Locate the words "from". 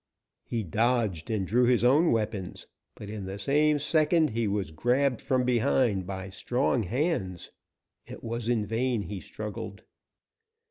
5.21-5.43